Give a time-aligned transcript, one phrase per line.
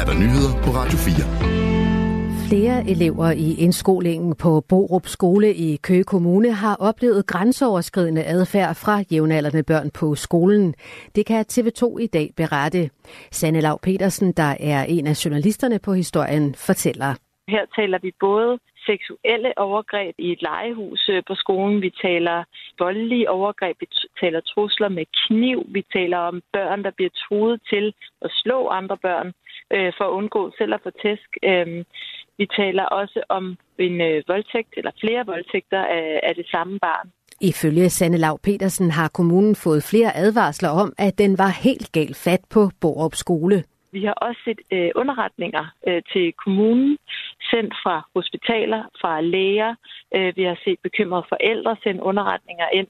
[0.00, 1.56] er der nyheder på Radio 4.
[2.48, 9.04] Flere elever i indskolingen på Borup Skole i Køge Kommune har oplevet grænseoverskridende adfærd fra
[9.12, 10.74] jævnaldrende børn på skolen.
[11.14, 12.90] Det kan TV2 i dag berette.
[13.30, 17.14] Sanne Lav Petersen, der er en af journalisterne på historien, fortæller.
[17.48, 18.58] Her taler vi både
[18.90, 21.82] seksuelle overgreb i et legehus øh, på skolen.
[21.82, 22.44] Vi taler
[22.78, 23.76] voldelige overgreb.
[23.80, 23.88] Vi
[24.20, 25.58] taler trusler med kniv.
[25.68, 29.32] Vi taler om børn, der bliver truet til at slå andre børn
[29.74, 31.30] øh, for at undgå selv at få tæsk.
[31.42, 31.84] Øh,
[32.38, 37.10] vi taler også om en øh, voldtægt eller flere voldtægter af, af det samme barn.
[37.40, 42.16] Ifølge Sanne Lav Petersen har kommunen fået flere advarsler om, at den var helt galt
[42.16, 43.64] fat på Borup skole.
[43.92, 46.98] Vi har også set øh, underretninger øh, til kommunen,
[47.50, 49.74] sendt fra hospitaler, fra læger.
[50.16, 52.88] Øh, vi har set bekymrede forældre sende underretninger ind.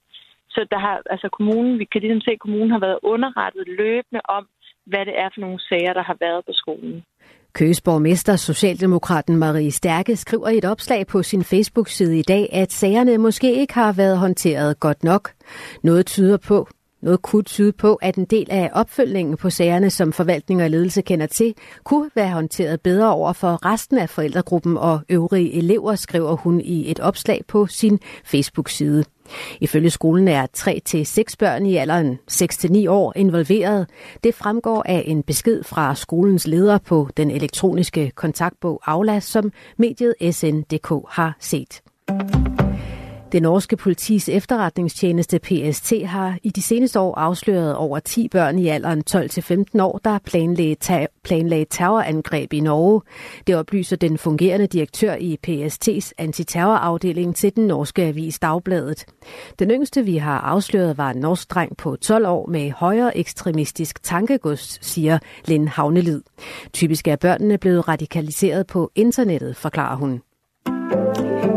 [0.48, 4.20] Så der har, altså kommunen, vi kan ligesom se, at kommunen har været underrettet løbende
[4.28, 4.44] om,
[4.86, 7.04] hvad det er for nogle sager, der har været på skolen.
[7.52, 12.72] Køges borgmester, Socialdemokraten Marie Stærke, skriver i et opslag på sin Facebook-side i dag, at
[12.72, 15.30] sagerne måske ikke har været håndteret godt nok.
[15.82, 16.68] Noget tyder på,
[17.02, 21.02] noget kunne tyde på, at en del af opfølgningen på sagerne, som forvaltning og ledelse
[21.02, 26.36] kender til, kunne være håndteret bedre over for resten af forældregruppen og øvrige elever, skriver
[26.36, 29.04] hun i et opslag på sin Facebook-side.
[29.60, 33.88] Ifølge skolen er 3-6 børn i alderen 6-9 år involveret.
[34.24, 40.14] Det fremgår af en besked fra skolens leder på den elektroniske kontaktbog Aula, som mediet
[40.30, 41.82] SNDK har set.
[43.32, 48.68] Det norske politis efterretningstjeneste PST har i de seneste år afsløret over 10 børn i
[48.68, 53.00] alderen 12-15 år, der planlagde, ta- planlagde terrorangreb i Norge.
[53.46, 59.04] Det oplyser den fungerende direktør i PST's antiterrorafdeling til den norske avis Dagbladet.
[59.58, 64.02] Den yngste, vi har afsløret, var en norsk dreng på 12 år med højere ekstremistisk
[64.02, 66.22] tankegods, siger Lind Havnelid.
[66.72, 70.22] Typisk er børnene blevet radikaliseret på internettet, forklarer hun.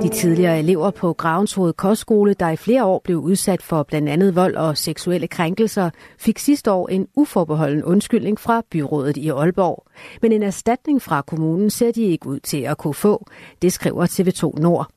[0.04, 4.36] De tidligere elever på Gravenshoved Kostskole, der i flere år blev udsat for blandt andet
[4.36, 9.86] vold og seksuelle krænkelser, fik sidste år en uforbeholden undskyldning fra byrådet i Aalborg.
[10.22, 13.26] Men en erstatning fra kommunen ser de ikke ud til at kunne få.
[13.62, 14.88] Det skriver TV2 Nord.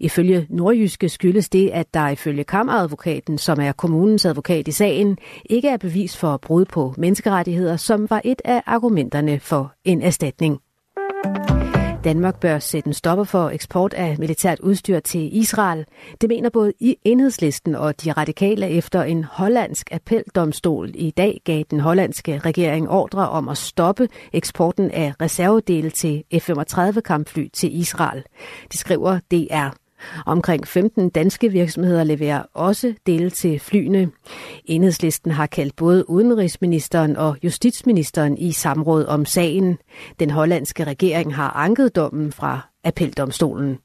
[0.00, 5.68] Ifølge Nordjyske skyldes det, at der ifølge kammeradvokaten, som er kommunens advokat i sagen, ikke
[5.68, 10.60] er bevis for brud på menneskerettigheder, som var et af argumenterne for en erstatning.
[12.04, 15.86] Danmark bør sætte en stopper for eksport af militært udstyr til Israel.
[16.20, 21.62] Det mener både i enhedslisten og de radikale efter en hollandsk appeldomstol i dag gav
[21.70, 28.24] den hollandske regering ordre om at stoppe eksporten af reservedele til F-35 kampfly til Israel.
[28.72, 29.79] De skriver DR.
[30.26, 34.10] Omkring 15 danske virksomheder leverer også dele til flyene.
[34.64, 39.78] Enhedslisten har kaldt både udenrigsministeren og justitsministeren i samråd om sagen.
[40.20, 43.78] Den hollandske regering har anket dommen fra appeldomstolen.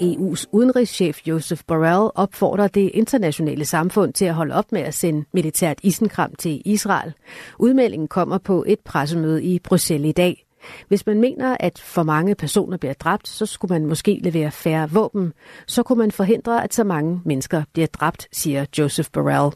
[0.00, 5.24] EU's udenrigschef Joseph Borrell opfordrer det internationale samfund til at holde op med at sende
[5.32, 7.12] militært isenkram til Israel.
[7.58, 10.47] Udmeldingen kommer på et pressemøde i Bruxelles i dag.
[10.88, 14.90] Hvis man mener, at for mange personer bliver dræbt, så skulle man måske levere færre
[14.90, 15.32] våben.
[15.66, 19.52] Så kunne man forhindre, at så mange mennesker bliver dræbt, siger Joseph Borrell.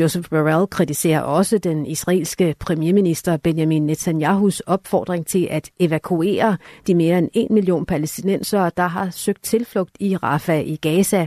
[0.00, 7.18] Joseph Borrell kritiserer også den israelske premierminister Benjamin Netanyahus opfordring til at evakuere de mere
[7.18, 11.26] end en million palæstinensere, der har søgt tilflugt i Rafah i Gaza.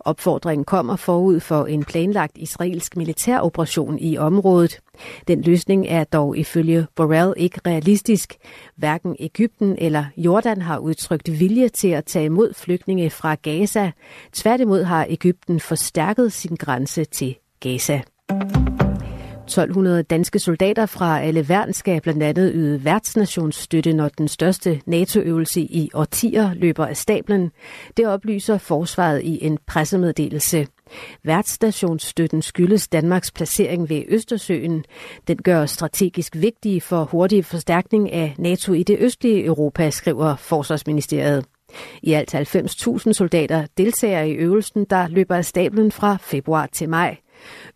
[0.00, 4.80] Opfordringen kommer forud for en planlagt israelsk militæroperation i området.
[5.28, 8.34] Den løsning er dog ifølge Borrell ikke realistisk.
[8.76, 13.90] Hverken Ægypten eller Jordan har udtrykt vilje til at tage imod flygtninge fra Gaza.
[14.32, 18.00] Tværtimod har Ægypten forstærket sin grænse til Gaza.
[19.48, 25.60] 1200 danske soldater fra alle værn skal blandt andet yde værtsnationsstøtte, når den største NATO-øvelse
[25.60, 27.50] i årtier løber af stablen.
[27.96, 30.66] Det oplyser forsvaret i en pressemeddelelse.
[31.24, 34.84] Værtsstationsstøtten skyldes Danmarks placering ved Østersøen.
[35.28, 41.44] Den gør strategisk vigtig for hurtig forstærkning af NATO i det østlige Europa, skriver Forsvarsministeriet.
[42.02, 47.16] I alt 90.000 soldater deltager i øvelsen, der løber af stablen fra februar til maj.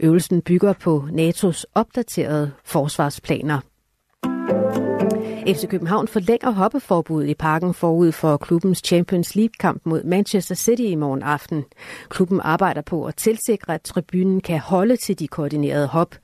[0.00, 3.71] Øvelsen bygger på NATO's opdaterede forsvarsplaner.
[5.46, 10.94] FC København forlænger hoppeforbuddet i parken forud for klubbens Champions League-kamp mod Manchester City i
[10.94, 11.64] morgen aften.
[12.08, 16.14] Klubben arbejder på at tilsikre, at tribunen kan holde til de koordinerede hop.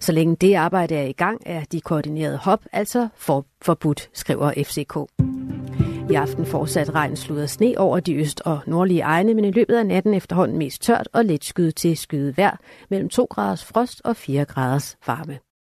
[0.00, 4.52] Så længe det arbejde er i gang, er de koordinerede hop altså for, forbudt, skriver
[4.56, 4.96] FCK.
[6.10, 9.50] I aften fortsat regn, slud og sne over de øst- og nordlige egne, men i
[9.50, 12.56] løbet af natten efterhånden mest tørt og let skyde til skyde vejr
[12.90, 15.38] mellem 2 graders frost og 4 graders varme.